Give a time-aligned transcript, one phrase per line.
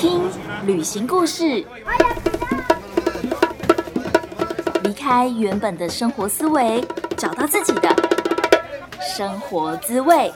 [0.00, 0.22] 听
[0.64, 1.62] 旅行故事，
[4.82, 6.82] 离开原本的生活思维，
[7.18, 7.94] 找到自己的
[8.98, 10.32] 生活滋味。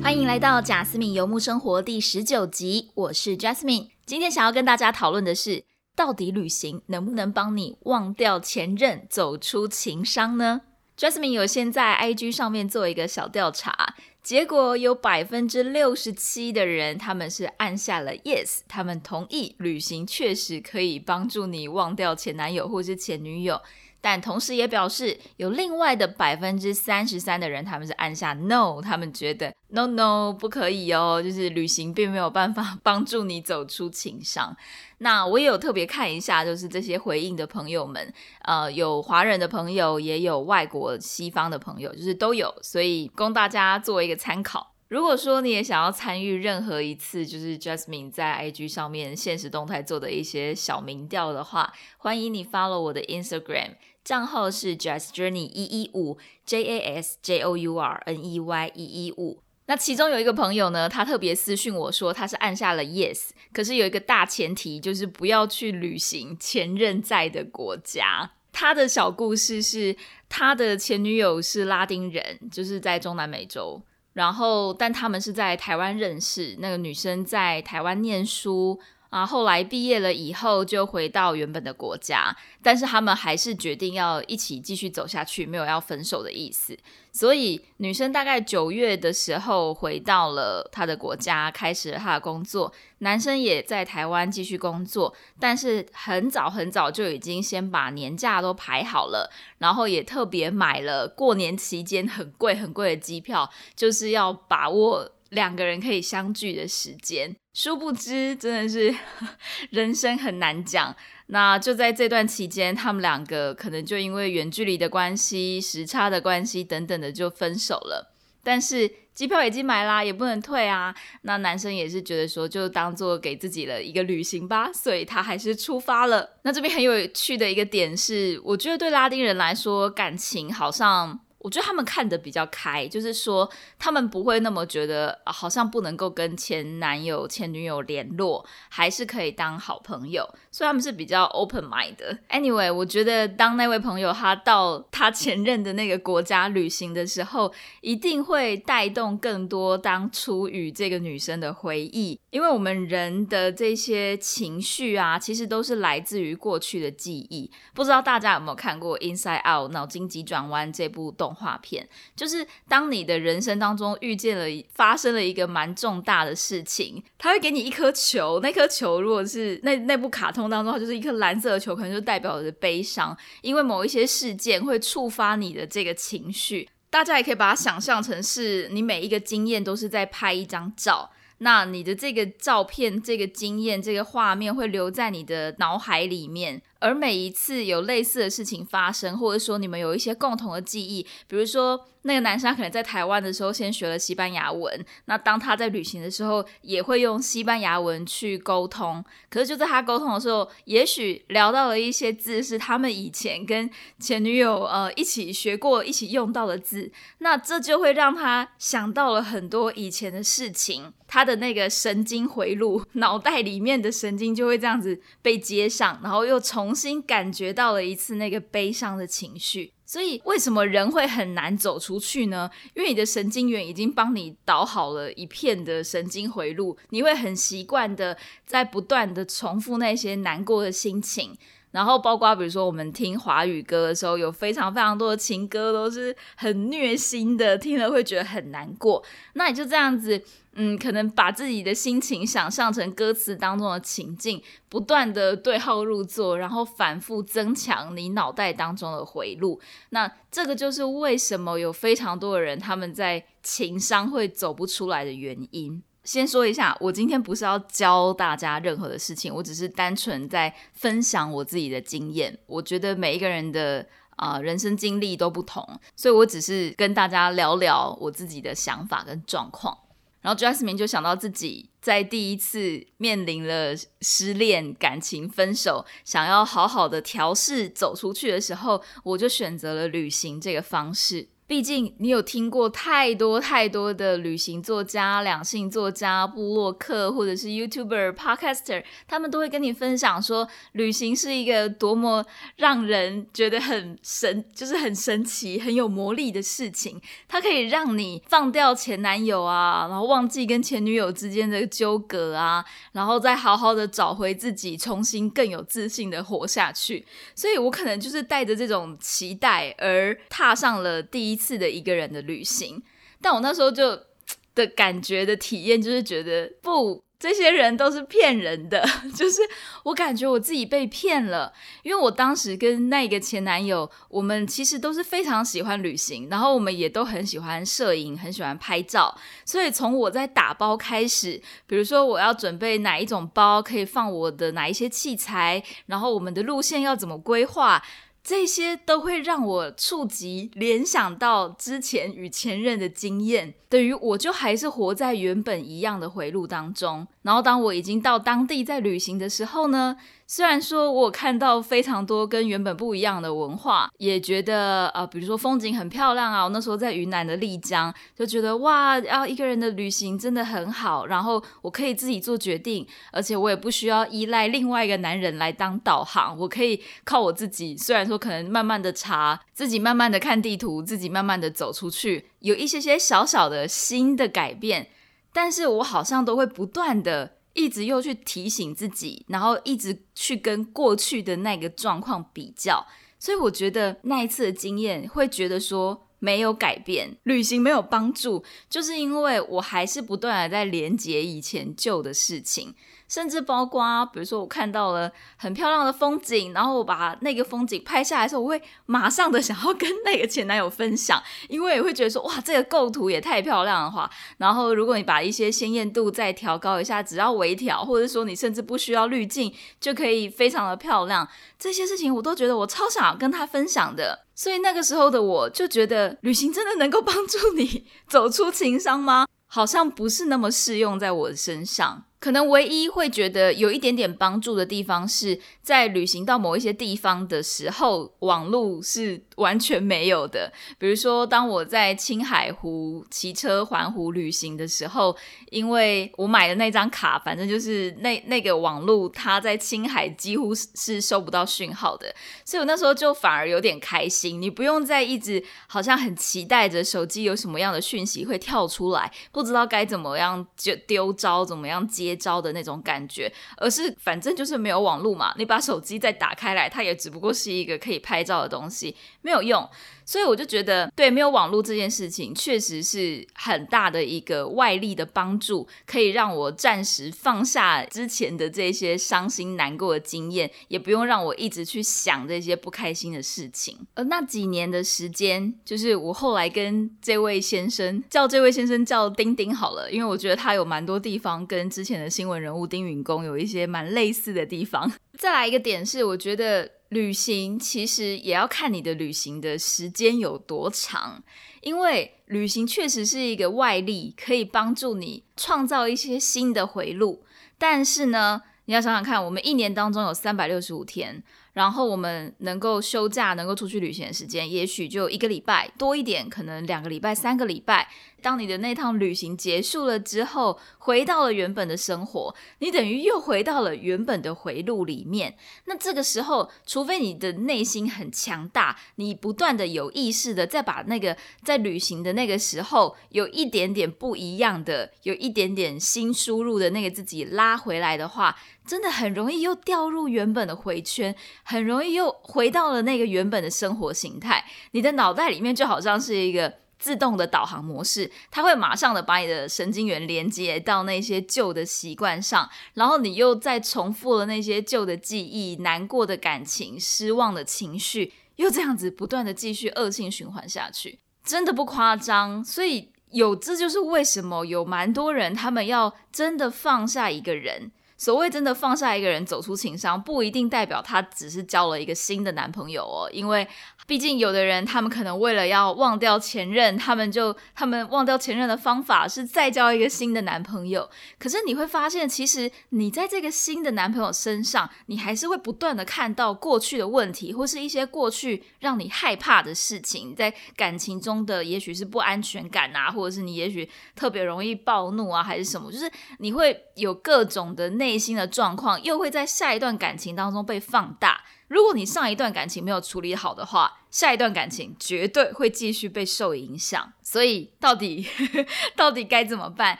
[0.00, 3.88] 欢迎来到贾斯敏游牧生活第十九集，我是 Jasmine。
[4.06, 5.64] 今天想要跟大家讨论的是，
[5.98, 10.60] 到底旅行能不能帮你忘掉前任，走出情伤呢
[10.96, 23.60] ？Jasmine 有先在 IG 上面做一个小调查，结果有百分之六十七的人他们是按下了 Yes，他们同意旅行确实可以帮助你忘掉前男友或是前女友。
[24.00, 34.56] 但同时也表示，有另外的百分之三十三的人，他们是按下 no，他们觉得 no no 不可以哦，就是旅行并没有办法 帮助你走出情伤。
[34.98, 44.74] 那我也有特别看一下，就是这些回应的朋友们，呃，有华人的朋友，也有外国西方的朋友，就是都有，所以供大家作为一个参考。
[44.88, 53.72] 如果说你也想要参与任何一次，就是 Jasmine 在 IG 上面现实动态做的一些小民调的话，欢迎你 follow 我的 Instagram
[54.08, 59.42] 账号是 Jas Journey 一一五 J A S J O U R N E Y 一一五。
[59.66, 68.30] 那其中有一个朋友呢，他特别私讯我说，他是按下了 Yes，可是有一个大前提，就是不要去旅行前任在的国家。
[68.50, 69.94] 他的小故事是，
[70.26, 73.82] 他的前女友是拉丁人，就是在中南美洲。
[74.14, 86.76] 然后，但他们是在台湾认识，那个女生在台湾念书啊，后来毕业了以后就回到原本的国家，但是他们还是决定要一起继续走下去，没有要分手的意思。
[87.10, 92.72] 所以女生大概九月的时候回到了她的国家，开始了她的工作。
[92.98, 107.34] 男生也在台湾继续工作，但是很早很早就已经先把年假都排好了，然后也特别买了过年期间很贵很贵的机票，就是要把握两个人可以相聚的时间。
[107.54, 108.94] 殊不知，真的是
[109.70, 110.94] 人生很难讲。
[111.26, 118.14] 那就在这段期间，他们两个可能就因为远距离的关系、时差的关系等等的就分手了。
[118.42, 120.94] 但是机票已经买啦，也不能退啊。
[121.22, 126.38] 那男生也是觉得说，就当做给自己的一个旅行吧，所以他还是出发了。
[126.44, 131.20] 那这边很有趣的一个点是，我觉得对拉丁人来说，感情好像。
[131.38, 142.18] 我觉得他们看得比较开，就是说他们不会那么觉得好像不能够跟前男友、前女友联络，还是可以当好朋友，所以他们是比较 open mind 的。
[142.30, 157.50] Anyway，我觉得当那位朋友他到他前任的那个国家旅行的时候，一定会带动更多当初与这个女生的回忆，因为我们人的这些情绪啊，其实都是来自于过去的记忆。
[157.72, 161.34] 不知道大家有没有看过《Inside Out》脑筋急转弯这部动？
[161.38, 176.68] 画片就是当你的人生当中遇见了发生了一个蛮重大的事情，他会给你一颗球，那颗球如果是那那部卡通当中，它就是一颗蓝色的球，可能就代表着悲伤，因为某一些事件会触发你的这个情绪。
[176.90, 186.60] 大家也可以把它想象成是你每一个经验都是在拍一张照，那你的这个照片、这个经验、这个画面会留在你的脑海里面。
[186.80, 199.04] 而每一次有类似的事情发生，或者说你们有一些共同的记忆，比如说那个男生可能在台湾的时候先学了西班牙文，那当他在旅行的时候也会用西班牙文去沟通。
[199.28, 203.68] 可是就在他沟通的时候，也许聊到了一些字是他们以前跟
[204.00, 222.50] 前女友呃一起学过、一起用到的字，那这就会让他想到了很多以前的事情，他的那个神经回路，脑袋里面的神经就会这样子被接上，然后又重新感觉到了一次那个悲伤的情绪，所以为什么人会很难走出去呢？
[222.74, 231.34] 因为你的神经元已经帮你导好了一片的神经回路，你会很习惯的在不断的重复那些难过的心情，
[231.70, 239.02] 然后包括比如说我们听华语歌的时候，有非常非常多的情歌都是很虐心的，听了会觉得很难过，
[239.32, 240.22] 那你就这样子。
[240.60, 249.60] 嗯，可能把自己的心情想象成歌词当中的情境，不断的对号入座，然后反复增强你脑袋当中的回路。
[249.90, 255.80] 那这个就是为什么有非常多的人他们在情商会走不出来的原因。
[256.02, 262.36] 先说一下，我今天不是要教大家任何的事情，我只是单纯在分享我自己的经验。
[262.46, 265.64] 我觉得每一个人的啊人生经历都不同，
[265.94, 269.78] 所以我只是跟大家聊聊我自己的想法跟状况。
[270.20, 281.28] 然后 Jasmine 就想到自己在第一次面临了失恋、感情分手，想要好好的调试走出去的时候，我就选择了旅行这个方式。
[281.48, 292.22] 毕竟你有听过太多太多的旅行作家、两性作家、布洛克或者是 YouTuber、Podcaster，他们都会跟你分享说，旅行是一个多么
[292.56, 297.00] 让人觉得很神，就是很神奇、很有魔力的事情。
[297.26, 302.62] 它可以让你放掉前男友啊，然后忘记跟前女友之间的纠葛啊，
[302.92, 307.06] 然后再好好的找回自己，重新更有自信的活下去。
[307.34, 311.37] 所以我可能就是带着这种期待而踏上了第一。
[311.38, 312.82] 次的一个人的旅行，
[313.22, 313.98] 但我那时候就
[314.54, 319.40] 的感觉的体验就是觉得不，这些人都是骗人的， 就是
[319.84, 321.52] 我感觉我自己被骗了，
[321.84, 337.80] 因为我当时跟那个前男友，我们其实都是非常喜欢旅行，然后我们也都很喜欢摄影，很喜欢拍照，所以从我在打包开始，比如说我要准备哪一种包可以放我的哪一些器材，然后我们的路线要怎么规划。
[338.28, 347.08] 这些都会让我触及、联想到之前与前任的经验，等于我就还是活在原本一样的回路当中。
[347.28, 349.94] 然后当我已经到当地在旅行的时候呢？
[350.26, 356.44] 虽然说我看到非常多跟原本不一样的文化，也觉得呃，比如说风景很漂亮啊。
[356.44, 361.04] 我那时候在云南的丽江，就觉得哇，要一个人的旅行真的很好。
[361.04, 367.76] 然后我可以自己做决定，而且我也不需要依赖另外一个男人来当导航，我可以靠我自己。
[367.76, 374.88] 虽然说可能慢慢的查，自己慢慢的看地图，自己慢慢的走出去，有一些些小小的新的改变，
[375.32, 377.38] 但是我好像都会不断的。
[377.54, 382.86] 一直又去提醒自己，然后一直去跟过去的那个状况比较，
[383.18, 392.76] 所以我觉得那一次的经验会觉得说没有改变，旅行没有帮助，就是因为我还是不断的在连接以前旧的事情。
[393.08, 411.26] 甚至包括，比如说我看到了很漂亮的风景，然后我把那个风景拍下来的时候，我会马上的想要跟那个前男友分享，因为也会觉得说，哇，这个构图也太漂亮的话，然后如果你把一些鲜艳度再调高一下，只要微调，或者说你甚至不需要滤镜，就可以非常的漂亮，
[411.58, 414.26] 这些事情我都觉得我超想要跟他分享的。
[414.34, 419.26] 所以那个时候的我就觉得，旅行真的能够帮助你走出情伤吗？
[419.50, 422.04] 好像不是那么适用在我的身上。
[422.20, 430.52] 可能唯一会觉得有一点点帮助的地方，是在旅行到某一些地方的时候，网络是完全没有的。
[430.78, 435.16] 比如说，当我在青海湖骑车环湖旅行的时候，
[435.52, 442.12] 因为我买的那张卡，反正就是那那个网络，它在青海几乎是收不到讯号的，
[442.44, 444.42] 所以我那时候就反而有点开心。
[444.42, 452.07] 你不用再一直好像很期待着手机有什么样的讯息会跳出来，不知道该怎么样就丢招，怎么样接。
[452.08, 459.68] 接招的那种感觉，而是反正就是没有网络嘛，你把手机再打开来，它也只不过是一个可以拍照的东西，没有用。
[460.08, 473.76] 所以我就觉得，对没有网络这件事情，确实是很大的一个外力的帮助，可以让我暂时放下之前的这些伤心难过的经验，也不用让我一直去想这些不开心的事情。
[473.92, 484.90] 而那几年的时间，就是我后来跟这位先生叫这位先生叫丁丁好了，因为我觉得他有蛮多地方跟之前的新闻人物丁允恭有一些蛮类似的地方。
[485.18, 486.77] 再来一个点是，我觉得。
[486.88, 491.22] 旅行其实也要看你的旅行的时间有多长，
[491.60, 497.24] 因为旅行确实是一个外力，可以帮助你创造一些新的回路。
[497.58, 501.22] 但是呢，你要想想看，我们一年当中有三百六十五天。
[501.58, 507.88] 然后我们能够休假、能够出去旅行的时间，也许就一个礼拜多一点，可能两个礼拜、三个礼拜。
[508.20, 515.36] 当你的那趟旅行结束了之后，回到了原本的生活，你等于又回到了原本的回路里面。
[515.66, 528.36] 那这个时候，除非你的内心很强大，你不断的有意识的再把那个在旅行的那个时候有一点点不一样的、有一点点新输入的那个自己拉回来的话。
[528.68, 534.44] 真的很容易又掉入原本的回圈，很容易又回到了那个原本的生活形态。
[534.72, 552.44] 你的脑袋里面就好像是一个自动的导航模式，它会马上的把你的神经元连接到那些旧的习惯上，然后你又再重复了那些旧的记忆、难过的感情、失望的情绪，又这样子不断的继续恶性循环下去，真的不夸张。
[552.44, 557.72] 所以有，这就是为什么有蛮多人他们要真的放下一个人。
[557.98, 563.46] 所谓真的放下一个人走出情伤，不一定代表他只是交了一个新的男朋友哦，因为
[563.88, 570.90] 毕竟有的人他们可能为了要忘掉前任，他们就他们忘掉前任的方法是再交一个新的男朋友。
[571.18, 583.66] 可是你会发现，其实你在这个新的男朋友身上，你还是会不断的看到过去的问题，或是一些过去让你害怕的事情，在感情中的也许是不安全感啊，或者是你也许
[583.96, 591.22] 特别容易暴怒啊，还是什么，就是你会有各种的内心的状况，又会在下一段感情当中被放大。
[591.48, 596.92] 如果你上一段感情没有处理好的话，下一段感情绝对会继续被受影响。
[597.02, 598.06] 所以，到底
[598.76, 599.78] 到底该怎么办？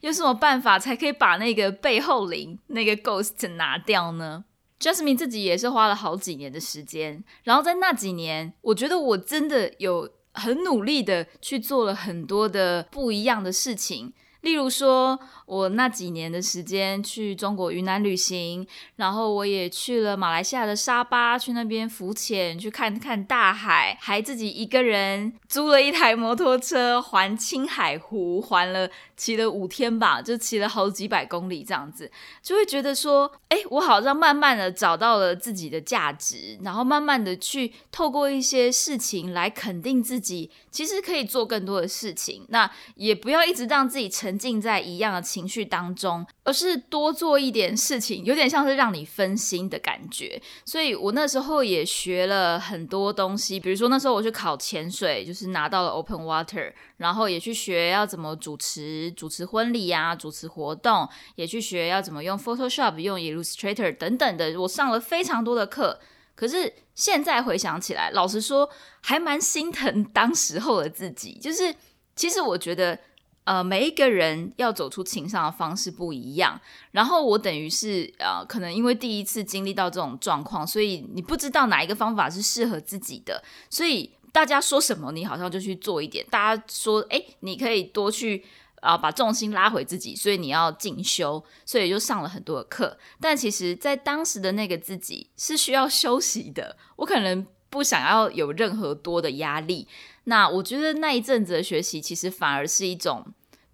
[0.00, 4.44] 有什么办法才可以把那个背后灵、那个 ghost 拿掉呢
[4.80, 14.12] ？Jasmine 自己也是花了好几年的时间，然后在那几年，我觉得我真的有很努力的去做了很多的不一样的事情。
[14.46, 32.08] 例如说，我那几年的时间去中国云南旅行，然后我也去了马来西亚的沙巴，去那边浮潜，去看看大海，还自己一个人租了一台摩托车环青海湖，环了骑了五天吧，就骑了好几百公里这样子，
[32.40, 44.35] 就会觉得说，哎，我好像慢慢的找到了自己的价值，然后慢慢的去透过一些事情来肯定自己，其实可以做更多的事情，那也不要一直让自己沉。
[44.36, 50.40] 沉浸在一样的情绪当中，而是多做一点事情，有点像是让你分心的感觉。
[50.66, 64.60] 所以我那时候也学了很多东西，比如说那时候我去考潜水，就是拿到了 Open Water，然后也去学要怎么主持主持婚礼呀，主持活动，也去学要怎么用 Photoshop、用 Illustrator 等等的。
[64.60, 65.98] 我上了非常多的课，
[66.34, 68.68] 可是现在回想起来，老实说，
[69.00, 71.38] 还蛮心疼当时候的自己。
[71.40, 71.74] 就是
[72.14, 72.98] 其实我觉得。
[73.46, 76.60] 呃，每一个人要走出情伤的方式不一样。
[76.90, 83.42] 然后我等于是呃，可能因为第一次经历到这种状况，所以你不知道哪一个方法是适合自己的。
[83.70, 86.26] 所以大家说什么，你好像就去做一点。
[86.28, 88.44] 大家说，哎，你可以多去
[88.80, 92.98] 啊，把重心拉回自己，所以你要进修，所以就上了很多的课。
[93.20, 96.76] 但其实，在当时的那个自己是需要休息的。
[96.96, 99.86] 我可能不想要有任何多的压力。
[100.24, 103.24] 那我觉得那一阵子的学习，其实反而是一种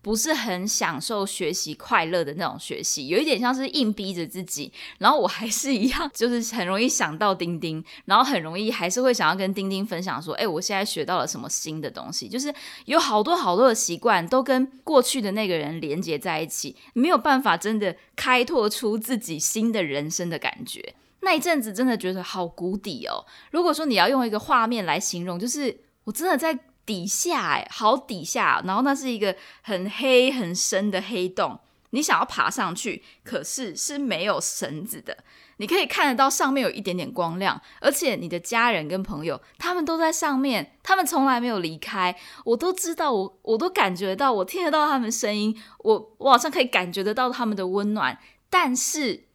[0.02, 4.70] 不是很享受学习快乐的那种学习，有一点像是硬逼着自己。
[4.98, 12.52] 然后我还是一样， 就是很容易想到钉钉，然后很容易还是会想要跟钉钉分享说：“哎，我现在学到了什么新的东西。”就是
[12.86, 20.94] 有好多好多的习惯都跟过去的那个人连接在一起，没有办法真的开拓出自己新的人生的感觉。
[21.22, 23.26] 那一阵子真的觉得好谷底哦。
[23.50, 25.84] 如果说你要用一个画面来形容，就是。
[26.04, 31.56] 我真的在底下哎，好底下，然后那是一个很黑很深的黑洞，
[31.90, 35.16] 你想要爬上去，可是是没有绳子的，
[35.58, 48.18] 你可以看得到上面有一点点光亮，而且你的家人跟朋友他们都在上面，他们从来没有离开，我都知道，我我都感觉到，我听得到他们声音，我我好像可以感觉得到他们的温暖，
[48.50, 49.28] 但是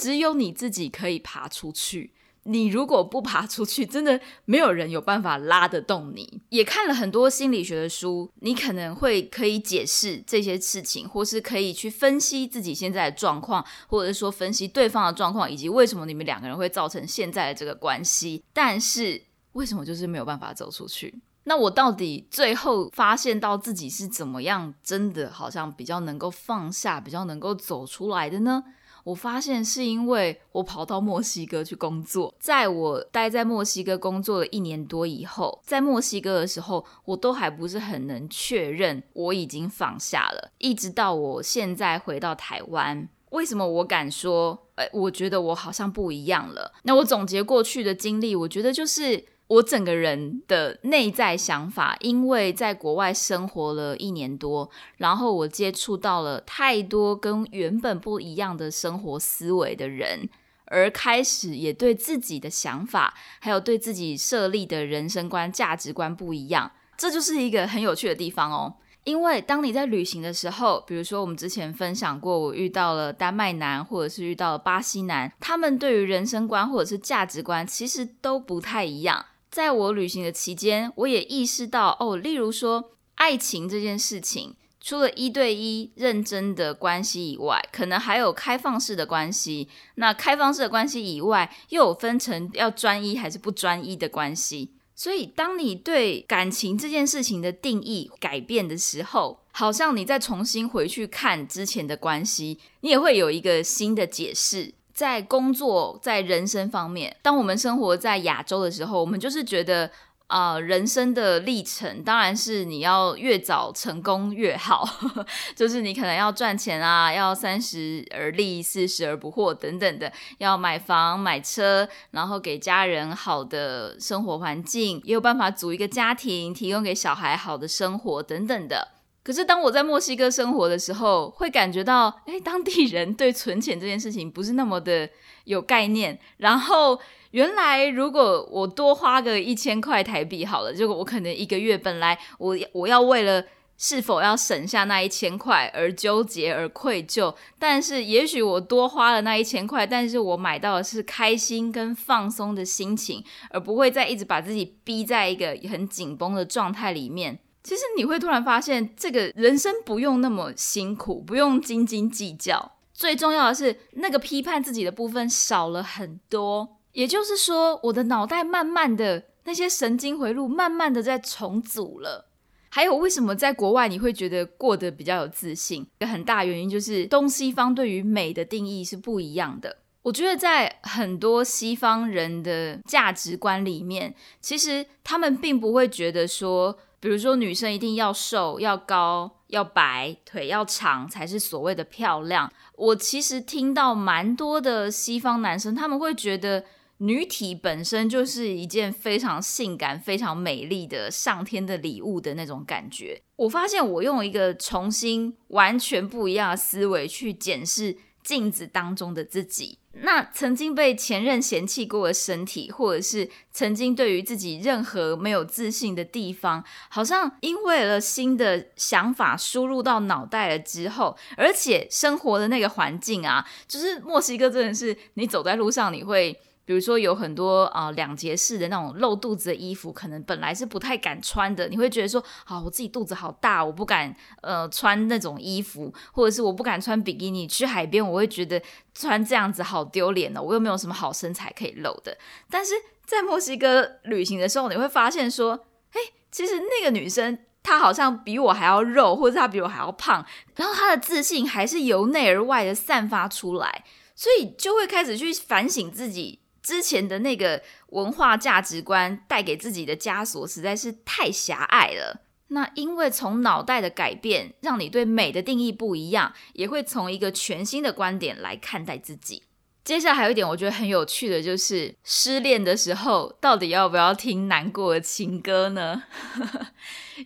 [0.00, 2.14] 只有你自己可以爬出去。
[2.44, 6.40] 你如果不爬出去，真的没有人有办法拉得动你。
[6.48, 18.42] 也看了很多心理学的书，你可能会可以解释这些事情，或是可以去分析自己现在的状况，或者是说分析对方的状况，以及为什么你们两个人会造成现在的这个关系。
[18.54, 21.20] 但是为什么就是没有办法走出去？
[21.44, 28.64] 那我到底最后发现到自己是怎么样，真的好像比较能够放下，比较能够走出来的呢？
[29.04, 40.50] 我发现是因为我跑到墨西哥去工作，在我待在墨西哥工作了一年多以后，在墨西哥的时候，我都还不是很能确认我已经放下了。
[40.58, 44.66] 一直到我现在回到台湾，为什么我敢说？
[44.76, 46.72] 哎，我觉得我好像不一样了。
[46.84, 49.24] 那我总结过去的经历，我觉得就是。
[49.50, 60.28] 我整个人的内在想法，因为在国外生活了一年多，然后我接触到了太多跟原本不一样的生活思维的人，
[60.66, 66.70] 而开始也对自己的想法，还有对自己设立的人生观、价值观不一样。
[66.96, 68.76] 这就是一个很有趣的地方哦。
[69.02, 79.24] 因为当你在旅行的时候，比如说我们之前分享过，我遇到了丹麦男，或者是遇到了巴西男，他们对于人生观或者是价值观，其实都不太一样。
[79.50, 89.68] 在我旅行的期间，我也意识到哦，例如说爱情这件事情，除了一对一认真的关系以外，可能还有开放式的关系。
[89.96, 94.72] 那开放式的关系以外，又有分成要专一还是不专一的关系。
[94.94, 104.74] 所以，当你对感情这件事情的定义改变的时候，好像你再重新回去看之前的关系，你也会有一个新的解释。
[104.92, 109.90] 在工作、在人生方面，当我们生活在亚洲的时候，我们就是觉得。
[110.30, 114.88] 啊，人生的历程当然是你要越早成功越好，
[115.56, 128.99] 就是你可能要赚钱啊，要三十而立，四十而不惑等等的，要买房买车，然后给家人好的生活环境，也有办法组一个家庭，提供给小孩好的生活等等的。
[129.22, 135.08] 可是当我在墨西哥生活的时候，会感觉到，哎，当地人对存钱这件事情不是那么的
[135.44, 137.00] 有概念，然后。
[137.32, 143.44] 原来，如果我多花个一千块台币好了，结果我可能一个月本来我我要为了
[143.78, 157.38] 是否要省下那一千块而纠结而愧疚，但是也许我多花了那一千块，但是我买到的是开心跟放松的心情，而不会再一直把自己逼在一个很紧绷的状态里面。
[157.62, 166.78] 其实你会突然发现，这个人生不用那么辛苦，不用斤斤计较，最重要的是那个批判自己的部分少了很多。
[166.92, 172.26] 也就是说，我的脑袋慢慢的那些神经回路慢慢的在重组了。
[172.68, 175.82] 还有，为什么在国外你会觉得过得比较有自信？
[175.98, 179.76] 一个很大原因就是东西方对于美的定义是不一样的。
[180.02, 192.52] 我觉得在很多西方人的价值观里面，其实他们并不会觉得说，比如说女生一定要瘦、要高、要白、腿要长才是所谓的漂亮。
[192.76, 196.64] 我其实听到蛮多的西方男生，他们会觉得。
[197.02, 203.22] 女体本身就是一件非常性感、非常美丽的上天的礼物的那种感觉。
[203.36, 209.78] 我发现我用一个重新、完全不一样的思维去检视镜子当中的自己。
[209.92, 226.40] 那曾经被前任嫌弃过的身体，或者是曾经对于自己任何没有自信的地方，好像因为了新的想法输入到脑袋了之后，而且生活的那个环境啊，就是墨西哥真的是你走在路上你会。
[226.64, 231.68] 比如说有很多啊两节式的那种露肚子的衣服，可能本来是不太敢穿的。
[231.68, 238.62] 你会觉得说，啊，我自己肚子好大，我不敢呃穿那种衣服，或者是我不敢穿比基尼去海边，我会觉得
[238.94, 242.16] 穿这样子好丢脸哦，我又没有什么好身材可以露的。
[242.48, 242.74] 但是
[243.04, 256.39] 在墨西哥旅行的时候，你会发现说，哎，其实那个女生她好像比我还要肉，或者她比我还要胖，然后她的自信还是由内而外的散发出来，所以就会开始去反省自己。
[256.62, 262.22] 之前的那个文化价值观带给自己的枷锁实在是太狭隘了。
[262.48, 269.44] 那因为从脑袋的改变，让你对美的定义不一样，也会从一个全新的观点来看待自己。
[269.84, 276.02] 接下来还有一点我觉得很有趣的就是，失恋的时候到底要不要听难过的情歌呢？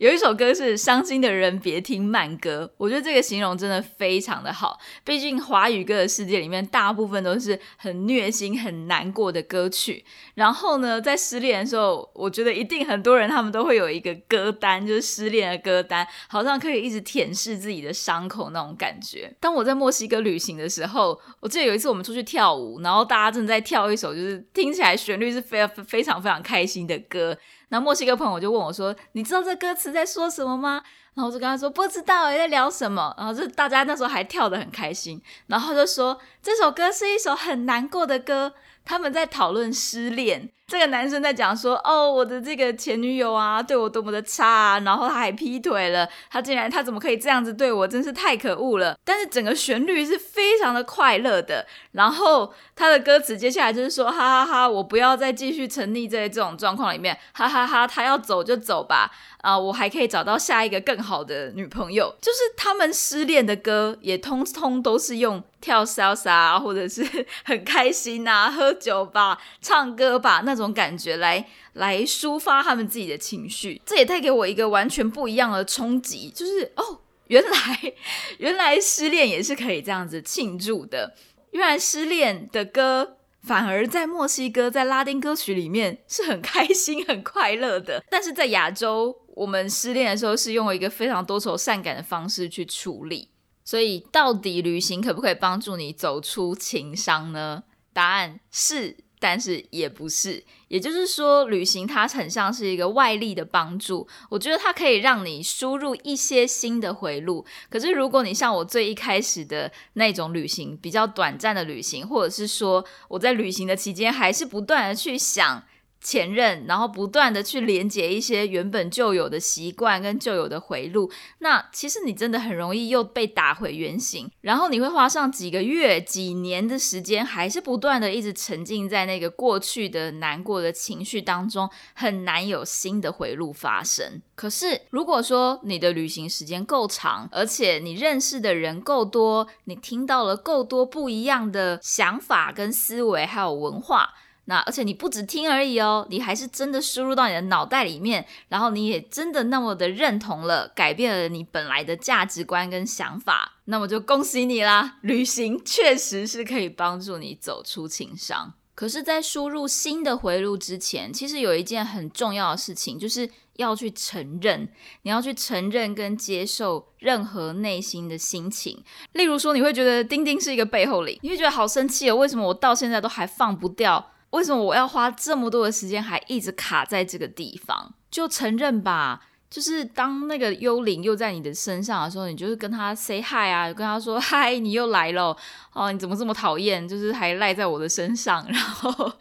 [0.00, 4.78] 有一首歌是“伤心的人别听慢歌”，我觉得这个形容真的非常的好。
[5.04, 10.04] 毕竟华语歌的世界里面，大部分都是很虐心、很难过的歌曲。
[10.34, 19.32] 然后呢，在失恋的时候，我觉得一定很多人他们都会有一个歌单，就是失恋的歌单，好像可以一直舔舐自己的伤口那种感觉。
[19.40, 27.36] 当我在墨西哥旅行的时候，我记得有一次我们出去跳舞，然后大家正在跳一首就是听起来旋律是非常非常非常开心的歌。
[27.74, 30.80] 那墨西哥朋友就问我说：“你知道这歌词在说什么吗？”
[31.14, 35.20] 然后我就跟他说：“不知道诶，在聊什么。”然后就大家那时候还跳得很开心。
[35.48, 38.54] 然后就说：“这首歌是一首很难过的歌。”
[38.86, 59.10] 他们在讨论失恋，这个男生在讲说：“哦，我的这个前女友啊，对我多么的差，啊，然后他还劈腿了，他竟然他怎么可以这样子对我，真是太可恶了。”但是整个旋律是非常的快乐的，然后他的歌词接下来就是说：“哈哈哈，我不要再继续沉溺在这种状况里面，哈哈哈，他要走就走吧，
[59.42, 65.44] 啊，我还可以找到下一个更好的女朋友。”就是他们失恋的歌也通通都是用。
[65.64, 67.02] 跳 salsa 或者是
[67.42, 77.92] 很开心啊，喝酒吧、唱歌吧那种感觉来来抒发他们自己的情绪，这也带给我一个完全不一样的冲击，就是哦，原来
[78.38, 81.14] 原来失恋也是可以这样子庆祝的，
[81.50, 93.28] 原来失恋的歌反而在墨西哥在拉丁歌曲里面是很开心很快乐的，但是在亚洲我们失恋的时候是用一个非常多愁善感的方式去处理。
[93.66, 97.64] 所以，到底旅行可不可以帮助你走出情伤呢？
[97.94, 100.44] 答案是，但是也不是。
[100.68, 104.06] 也就是说，旅行它很像是一个外力的帮助。
[104.28, 107.42] 我觉得它可以让你输入一些新的回路。
[107.70, 115.62] 可是，如果你像我最一开始的那种旅行，比较短暂的旅行，或者是说我在旅行的期间还是不断的去想。
[116.04, 134.20] 前任，然后不断的去连接一些原本就有的习惯跟旧有的回路，那其实你真的很容易又被打回原形，然后你会花上几个月、几年的时间，还是不断的一直沉浸在那个过去的难过的情绪当中，很难有新的回路发生。
[134.34, 144.10] 可是如果说你的旅行时间够长，而且你认识的人够多，你听到了够多不一样的想法跟思维，还有文化。
[144.46, 154.98] 那而且你不止听而已哦，你还是真的输入到你的脑袋里面，然后你也真的那么的认同了，改变了你本来的价值观跟想法，那么就恭喜你啦！
[155.00, 158.54] 旅行确实是可以帮助你走出情伤。
[158.74, 164.68] 可是，在输入新的回路之前，其实有一件很重要的事情，就是要去承认，
[165.02, 168.82] 你要去承认跟接受任何内心的心情。
[169.12, 174.10] 例如说，你会觉得丁丁是一个背后灵，你会觉得好生气哦，为什么我到现在都还放不掉？
[174.34, 177.94] 为什么我要花这么多的时间，还一直卡在这个地方？
[178.10, 185.36] 就承认吧，就是当那个幽灵又在你的身上的时候，你就是跟他 say hi 啊，跟他说嗨，你又来了
[185.72, 186.86] 哦，你怎么这么讨厌？
[186.88, 189.12] 就是还赖在我的身上， 然后，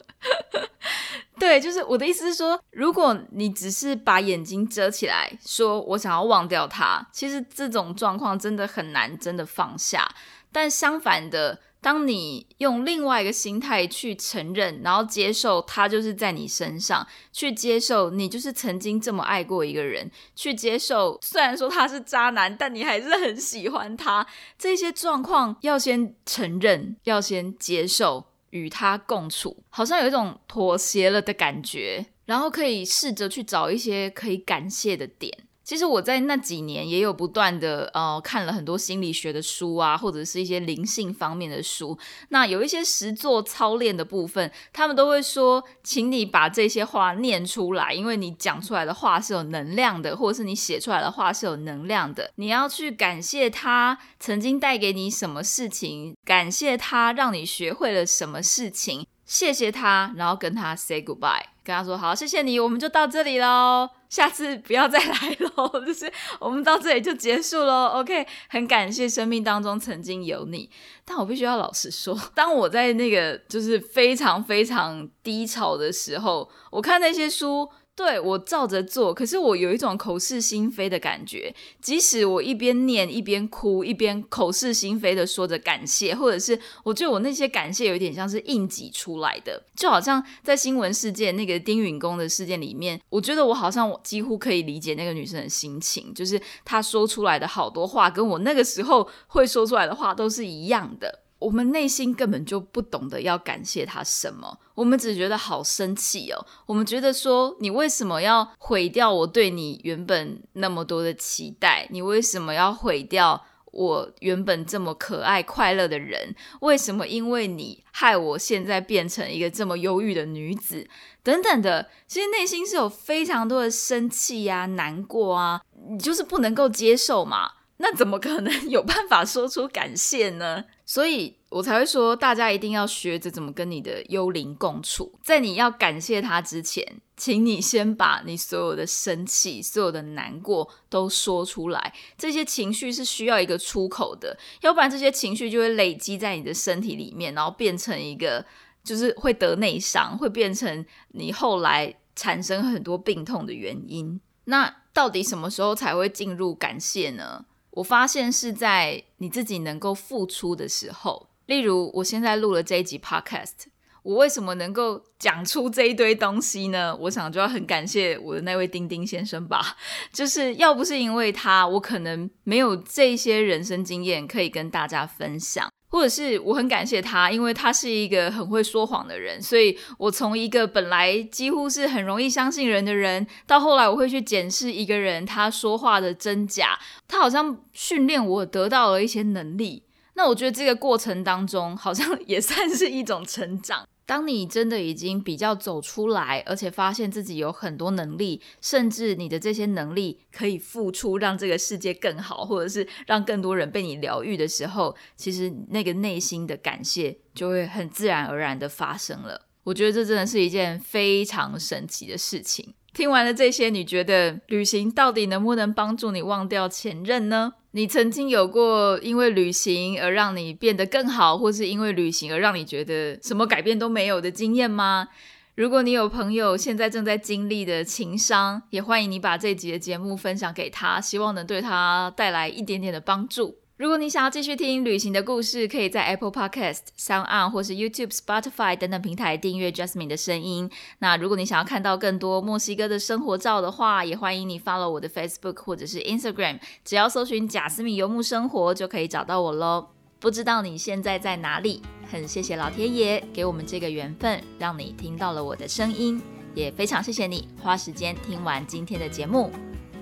[1.39, 10.09] 对，就是我的意思是说，如果你只是把眼睛遮起来，说我想要忘掉他，其实这种状况真的很难真的放下。
[10.51, 11.59] 但相反的。
[11.83, 24.25] 当你用另外一个心态去承认，然后接受他就是在你身上，去接受你就是曾经这么爱过一个人，去接受虽然说他是渣男，但你还是很喜欢他。
[24.57, 35.37] 这些状况要先承认，要先接受，与他共处，好像有一种妥协了的感觉，然后可以试着去找一些可以感谢的点。
[35.63, 41.97] 其实我在那几年也有不断的呃看了很多心理学的书啊，或者是一些灵性方面的书。
[42.29, 52.29] 那有一些实作操练的部分，他们都会说，请你把这些话念出来，因为你讲出来的话是有能量的，或者是你写出来的话是有能量的。
[52.35, 63.89] 你要去感谢他曾经带给你什么事情，感谢他让你学会了什么事情，谢谢他，然后跟他 say goodbye，跟他说好，谢谢你，我们就到这里喽。
[64.13, 67.87] 下次不要再来喽， 就是我们到这里就结束喽。
[67.95, 70.69] OK，很感谢生命当中曾经有你，
[71.03, 77.67] 但我必须要老实说， 当我在那个就是非常非常低潮的时候，我看那些书。
[77.95, 81.53] 对我照着做，可是我有一种口是心非的感觉。
[81.79, 101.19] 即使我一边念一边哭，一边口是心非的说着感谢，或者是我觉得我那些感谢有点像是硬挤出来的，就好像在新闻事件那个丁允恭的事件里面，我觉得我好像我几乎可以理解那个女生的心情，就是她说出来的好多话，跟我那个时候会说出来的话都是一样的。
[101.43, 106.45] 我们内心根本就不懂得要感谢他什么，我们只觉得好生气哦。
[106.65, 111.85] 我们觉得说，你为什么要毁掉我对你原本那么多的期待？
[111.91, 116.33] 你为什么要毁掉我原本这么可爱快乐的人？
[116.61, 120.87] 为什么因为你害我现在变成一个这么忧郁的女子？
[121.21, 127.51] 等等的，其实内心是有非常多的生气呀、难过啊，你就是不能够接受嘛。
[127.83, 130.63] 那怎么可能 有办法说出感谢呢？
[130.85, 135.19] 所以我才会说，大家一定要学着怎么跟你的幽灵共处。
[135.21, 141.93] 在你要感谢他之前，请你先把你所有的生气、所有的难过都说出来。
[142.17, 148.45] 这些情绪是需要一个出口的，要不然这些情绪就会累积在你的身体里面，然后变成一个
[148.81, 154.21] 就是会得内伤，会变成你后来产生很多病痛的原因。
[154.45, 157.43] 那到底什么时候才会进入感谢呢？
[157.73, 163.65] 我发现是在你自己能够付出的时候，例如我现在录了这一集 podcast，
[164.03, 166.95] 我为什么能够讲出这一堆东西呢？
[167.01, 169.77] 我想就要很感谢我的那位丁丁先生吧，
[170.11, 175.67] 就是要不是因为他，我可能没有这些人生经验可以跟大家分享。
[175.87, 189.83] 或者是我很感谢他，因为他是一个很会说谎的人，所以我从一个本来几乎是很容易相信人的人，到后来我会去检视一个人他说话的真假，他好像训练我得到了一些能力。
[190.15, 193.87] 那我觉得这个过程当中，好像 也算是一种成长。
[194.05, 209.47] 当你真的已经比较走出来，而且发现自己有很多能力，甚至你的这些能力可以付出，让这个世界更好，或者是让更多人被你疗愈的时候，其实那个内心的感谢就会很自然而然的发生了。
[209.63, 212.73] 我觉得这真的是一件非常神奇的事情。
[212.93, 217.53] 听完了这些，你觉得旅行到底能不能帮助你忘掉前任呢？
[217.71, 225.07] 你曾经有过因为旅行而让你变得更好，或是因为旅行而让你觉得什么改变都没有的经验吗？
[225.55, 233.57] 如果你有朋友现在正在经历的情伤，也欢迎你把这集的节目分享给他，希望能对他带来一点点的帮助。
[233.75, 240.69] 如果你想要继续听旅行的故事，可以在 Apple Podcast、Sound On 或是 YouTube、Spotify 等等平台订阅 Jasmine 的声音。
[240.99, 249.87] 那如果你想要看到更多墨西哥的生活照的话，也欢迎你 follow 我的 Facebook 或者是 Instagram，只要搜寻贾斯敏游牧生活就可以找到我喽。
[250.19, 251.81] 不知道你现在在哪里？
[252.11, 256.21] 很谢谢老天爷给我们这个缘分，让你听到了我的声音，
[256.53, 259.51] 也非常谢谢你花时间听完今天的节目。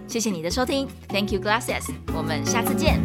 [0.07, 1.89] 谢谢你的收听，Thank you, glasses。
[2.13, 2.99] 我们下次见。